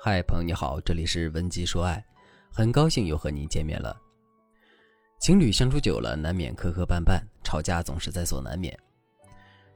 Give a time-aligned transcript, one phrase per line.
[0.00, 2.02] 嗨，朋友你好，这里是文姬说爱，
[2.52, 4.00] 很高兴又和您见面了。
[5.18, 8.78] 情侣相处久了，难免磕磕绊绊，吵架总是在所难免。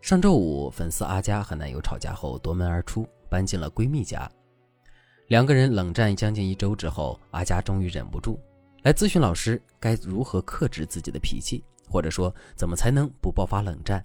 [0.00, 4.31] 上周五，粉丝阿佳和男友吵架后夺门而出，搬进了闺蜜家。
[5.27, 8.41] 两个人冷战将近一周之后，阿佳终于忍不住
[8.85, 14.04] 来咨询老师，该如何克制自己的脾气，或者说怎么才能不爆发冷战。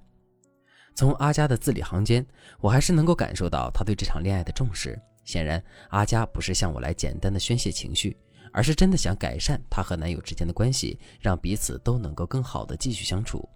[0.95, 2.25] 从阿佳的字里行间，
[2.59, 4.99] 我还是能够感受到她对这场恋爱的重视。
[5.27, 8.15] 显然，阿佳不是向我来简单的宣泄情绪，
[8.53, 13.47] 而是真的想改善她和男友之间的关系，让彼此都能够更好的继续相处。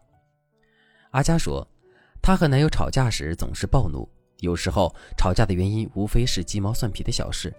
[1.12, 1.66] 阿佳说，
[2.22, 4.06] 她和男友吵架时总是暴怒，
[4.40, 7.56] 有时候吵架的原因无非是鸡毛蒜皮的小事，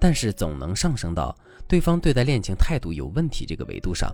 [0.00, 1.32] 但是总能上升到
[1.68, 4.12] 对方对待恋情态度有问题这个维度上。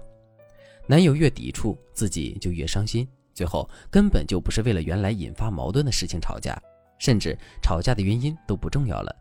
[0.86, 6.62] 男友越抵触，自己就越伤心，最后根本就不是为了原来引发矛盾的事情吵架。
[7.04, 9.14] 甚至吵架的原因都不重要了，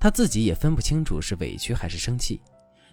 [0.00, 2.40] 他自己也分不清楚是委屈还是生气。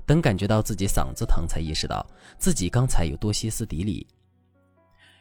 [0.06, 2.06] 等感觉到自己嗓子疼，才意识到
[2.38, 4.06] 自己刚才有多歇斯底里。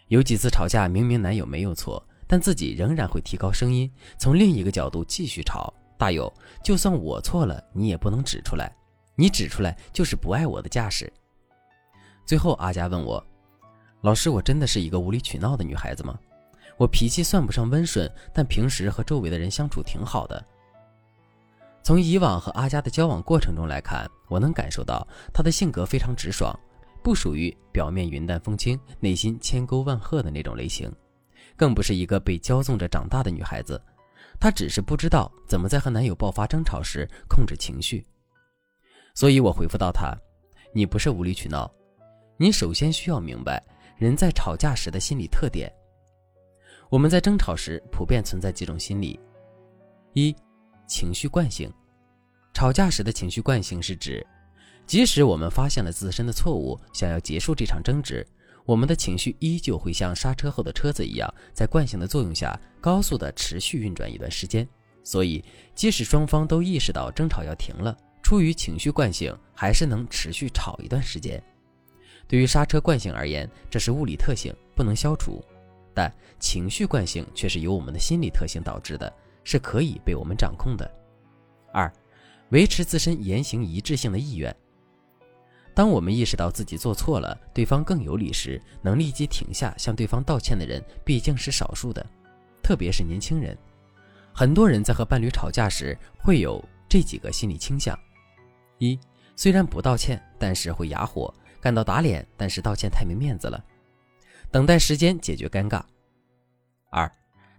[0.08, 5.72] 有几次吵架，明明男友没有错，但自己仍然会提高声音，从另一个角度继续吵。
[5.96, 6.30] 大有
[6.62, 8.70] 就算我错了，你也不能指出来，
[9.14, 11.10] 你指出来就是不爱我的架势。
[12.26, 13.26] 最后，阿佳问我
[14.02, 16.18] ：“老师，我真的是一个无理取闹的女孩子吗？”
[16.80, 20.42] 我脾气算不上温顺，但平时和周围的人相处挺好的。
[21.82, 26.58] 从以往和阿佳的交往过程中来看，我能感受到她的性格非常直爽，
[27.02, 30.90] 不属于表面云淡风轻、内心千沟万壑的那种类型，
[31.54, 33.78] 更不是一个被骄纵着长大的女孩子。
[34.40, 38.02] 她只是不知道怎么在和男友爆发争吵时控制情绪。
[39.14, 40.16] 所以我回复到她
[40.72, 41.70] ：“你不是无理取闹，
[42.38, 43.62] 你首先需要明白
[43.98, 45.70] 人在吵架时的心理特点。”
[46.90, 49.18] 我们在争吵时普遍存在几种心理：
[50.12, 50.34] 一、
[50.88, 51.72] 情绪惯性。
[52.52, 54.26] 吵架时的情绪惯性是指，
[54.86, 58.26] 即使我们发现了自身的错误，想要结束这场争执，
[58.64, 64.68] 我们的情绪依旧会像刹车后的车子一样，在惯性的作用下高速的持续运转一段时间。
[65.04, 65.44] 所以，
[65.76, 71.40] 即使双方都意识到争吵要停了，出于情绪惯性，还是能持续吵一段时间。
[72.26, 75.40] 对于刹车惯性而言，这是物理特性，不能消除。
[75.94, 79.12] 但情绪惯性却是由我们的心理特性导致的，
[79.44, 80.90] 是可以被我们掌控的。
[81.72, 81.92] 二，
[82.50, 84.54] 维持自身言行一致性的意愿。
[85.72, 92.04] 当我们意识到自己做错了，对方更有理时，能立即停下向对方道歉的人毕竟是少数的，
[92.62, 93.56] 特别是年轻人。
[94.32, 97.98] 很多人在和伴侣吵架时会有这几个心理倾向：
[98.78, 98.98] 一，
[99.36, 103.64] 虽然不道歉，但是会哑火，感到打脸，但是道歉太没面子了。
[104.50, 105.82] 等待时间解决尴尬。
[106.90, 107.10] 二，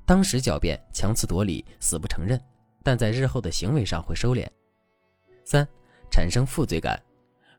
[0.06, 2.40] 当时狡辩、强词夺理、死不承认，
[2.84, 4.46] 但在日后的行为上会收敛。
[5.46, 5.68] 三，
[6.10, 7.02] 产生负罪感，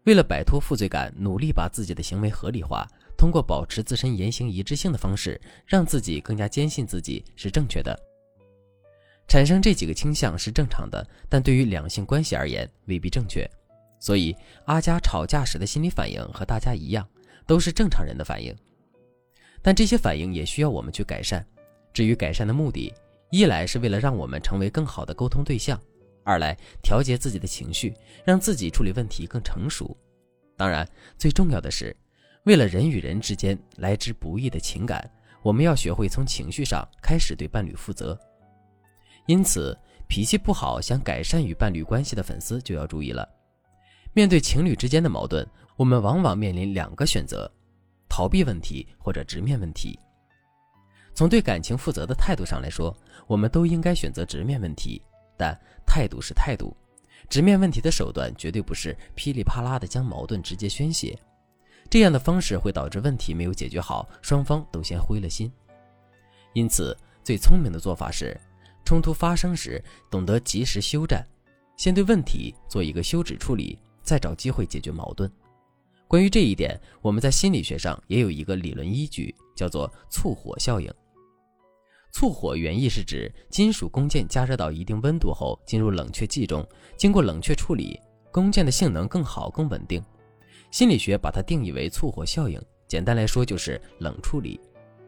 [0.05, 7.99] 为了摆脱负罪感，努力把自己的行为合理化，通过保持自身言行一致性的方式，让自己更加坚信自己是正确的。
[9.29, 13.49] 产生这几个倾向是正常的，但对于两性关系而言未必正确。
[13.99, 17.09] 所以，阿佳吵架时的心理反应和大家一样，
[17.47, 18.55] 都是正常人的反应。
[19.63, 21.45] 但这些反应也需要我们去改善。
[21.93, 22.93] 至于改善的目的，
[23.31, 25.81] 一来是为了让我们成为更好的沟通对象，
[26.25, 29.97] 二来调节自己的情绪，让自己处理问题更成熟。
[30.57, 30.87] 当然，
[31.17, 31.97] 最重要的是，
[32.45, 35.09] 为了人与人之间来之不易的情感，
[35.43, 38.19] 我们要学会从情绪上开始对伴侣负责。
[39.27, 39.77] 因此，
[40.09, 43.29] 脾气不好想改善与伴侣关系的粉丝就要注意了。
[44.13, 45.47] 面对情侣之间的矛盾，
[45.77, 47.51] 我们往往面临两个选择。
[48.15, 49.99] 逃避问题或者直面问题。
[51.15, 52.95] 从对感情负责的态度上来说，
[53.27, 55.01] 我们都应该选择直面问题。
[55.35, 56.77] 但态度是态度，
[57.31, 61.19] 直面问题的手段绝对不是噼里啪啦的将矛盾直接宣泄。
[61.89, 65.51] 这样的方式会导致问题没有解决好，双方都先灰了心。
[66.53, 68.39] 因此，最聪明的做法是，
[68.85, 71.27] 冲突发生时懂得及时休战，
[71.79, 75.33] 先对问题做一个休止处理，再找机会解决矛盾。
[76.13, 80.93] 关于这一点，我们在心理学上也有一个理论依据，叫做淬火效应。
[82.13, 86.69] 淬火原意是指金属工件加热到一定温度后进入冷却剂中，
[86.99, 87.99] 经过冷却处理，
[88.31, 90.05] 工件的性能更好、更稳定。
[90.71, 94.61] 心理学把它定义为淬火效应，简单来说就是冷处理。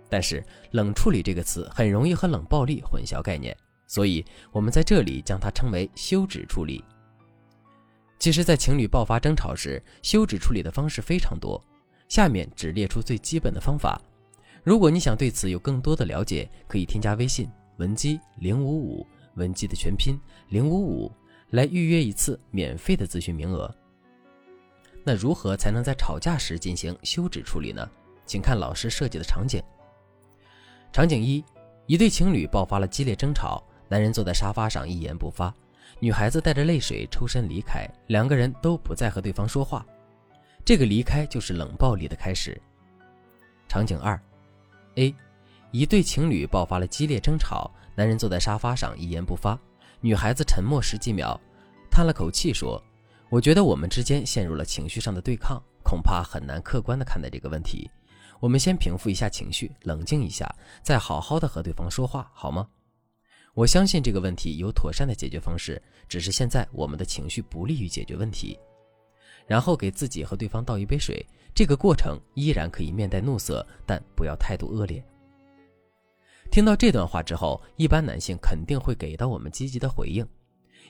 [0.08, 0.42] 但是
[0.72, 3.54] “冷处理”这个词很容易和冷暴力混淆概念，
[3.86, 6.82] 所以我们在这里将它称为休止处理。
[8.24, 11.62] 其实，在情侣爆发争吵时，休止处理的方式非常多。
[12.08, 14.00] 下面只列出最基本的方法。
[14.62, 20.18] 如果你想对此有更多的了解，可以添加微信文姬零五五，文姬的全拼
[20.48, 21.12] 零五五，
[21.50, 23.70] 来预约一次免费的咨询名额。
[25.04, 27.86] 那如何才能在吵架时进行休止处理呢？
[28.24, 29.62] 请看老师设计的场景。
[30.94, 31.44] 场景一：
[31.84, 35.54] 一对情侣爆发了激烈争吵，男人坐在沙发上一言不发，
[36.00, 39.84] 女孩子带着泪水抽身离开，两个人都不再和对方说话。
[40.64, 42.60] 这个离开就是冷暴力的开始。
[43.68, 44.20] 场景二
[44.96, 45.14] ：A，
[45.70, 49.58] 一对情侣爆发了激烈争吵，男人坐在沙发上一言不发，
[50.00, 51.40] 女孩子沉默十几秒，
[51.90, 52.82] 叹了口气说。
[53.30, 57.90] 我觉得我们之间陷入了情绪上的对抗，恐怕很难客观的看待这个问题。
[58.38, 60.46] 我们先平复一下情绪，冷静一下，
[60.82, 62.68] 再好好的和对方说话，好吗？
[63.54, 68.58] 我相信这个问题有妥善的解决方式，只是现在我们的情绪不利于解决问题。
[69.46, 71.24] 然后给自己和对方倒一杯水，
[71.54, 75.04] 这个过程依然可以面带怒色，但不要态度恶劣。
[76.50, 80.26] 听到这段话之后，一般男性肯定会给到我们积极的回应，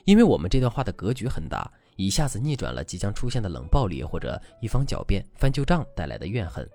[0.05, 1.71] 因为我们这段话的格局很大。
[1.97, 6.69] 一下子逆转了即将出现的冷暴力或者一方狡辩翻旧账带来的怨恨，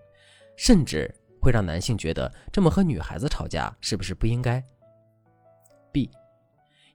[0.56, 4.64] 甚至会让男性觉得这么和女孩子吵架是不是不应该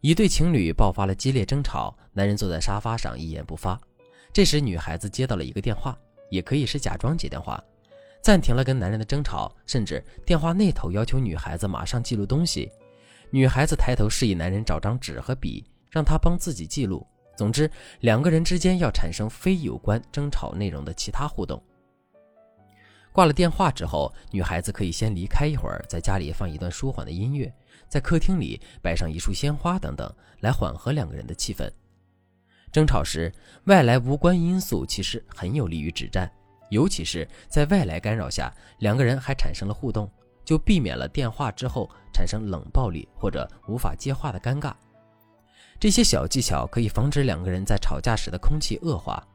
[0.06, 3.82] 一对情侣爆发了激烈争吵，男人坐在沙发上一言不发。
[4.32, 5.98] 这时女孩子接到了一个电话，
[6.30, 7.60] 也可以是假装接电话，
[8.22, 12.72] 暂停了跟男人的争吵，甚至电话那头要求女孩子马上记录东西。
[13.32, 17.04] 女孩子抬头示意男人找张纸和笔，让他帮自己记录。
[17.36, 17.68] 总之，
[18.02, 21.60] 两个人之间要产生非有关争吵内容的其他互动。
[23.12, 27.52] 挂了电话之后，女孩子可以先离开一会儿，在家里放一段舒缓的音乐，
[27.88, 30.12] 在客厅里摆上一束鲜花等等，
[30.42, 31.70] 来缓和两个人的气氛。
[32.72, 33.32] 争吵时，
[33.66, 36.30] 外来无关因素其实很有利于止战，
[36.70, 40.12] 尤其是在外来干扰下，两个人还产生了互动，
[40.44, 44.74] 就避免了电话之后产生冷暴力或者无法接话的尴尬。
[45.80, 49.26] 这些小技巧可以防止两个人在吵架时的空气恶化，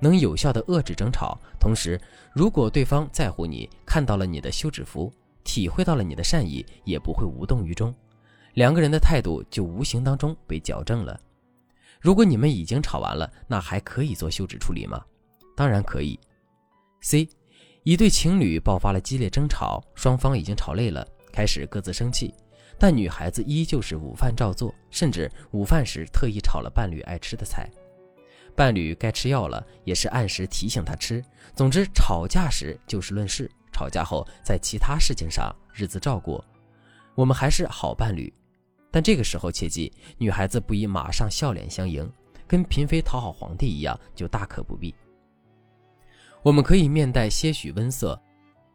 [0.00, 1.38] 能有效的遏制争吵。
[1.58, 2.00] 同时，
[2.34, 5.12] 如果对方在乎你，看到了你的休止符，
[5.44, 7.94] 体会到了你的善意，也不会无动于衷，
[8.54, 11.20] 两个人的态度就无形当中被矫正了。
[12.00, 15.02] 如果你们已经吵完了，那还可以做休止处理吗？
[15.56, 16.18] 当然可以。
[17.00, 17.28] C，
[17.82, 22.34] 一对情侣爆发了激烈争吵，双方已经吵累了，开始各自生气。
[22.78, 27.70] 但女孩子依旧是午饭照做，甚至午饭时特意炒了伴侣爱吃的菜。
[28.56, 31.24] 伴侣该吃药了，也是按时提醒他吃。
[31.54, 36.42] 总之，吵架时就事论事，吵架后在其他事情上日子照过。
[37.16, 38.32] 我们还是好伴侣，
[38.92, 42.08] 但这个时候切记，女孩子不宜马上笑脸相迎，
[42.46, 44.94] 跟嫔妃讨好皇帝一样，就大可不必。
[46.42, 48.20] 我们可以面带些许温色，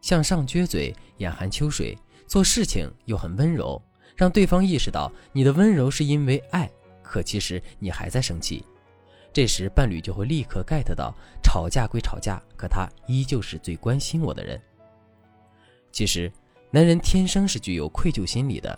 [0.01, 1.98] 向上撅嘴，眼含秋水，
[2.28, 3.81] 做事情又很温柔。
[4.16, 6.69] 让对方意识到你的温柔是因为爱，
[7.02, 8.66] 可其实你还在生气。
[9.31, 14.60] 这时伴侣就会立刻 get 到，吵架归吵架，可他依旧是最关心我的人。
[15.91, 16.31] 其实，
[16.71, 18.77] 男人天生是具有愧疚心理的。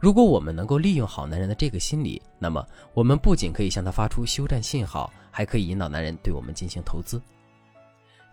[0.00, 7.20] 如果我们能够利用好男人的这个心理，那么我们不仅可以向他发出休战信号，还可以引导男人对我们进行投资。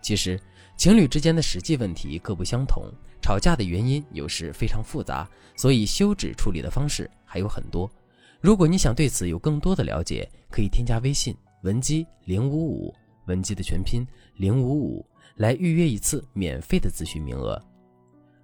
[0.02, 0.38] 其实，
[0.76, 2.84] 情侣之间的实际问题各不相同，
[3.22, 7.90] 吵架的原因有时非常复杂，所以休止处理的方式还有很多。
[8.40, 12.94] 如果你想对此有更多的了解，可以添加微信文姬零五五，
[13.26, 14.04] 文姬的全拼
[14.34, 15.06] 零五五，
[15.36, 17.60] 来预约一次免费的咨询名额。